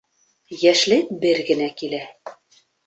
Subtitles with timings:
[0.61, 2.05] Йәшлек бер генә килә.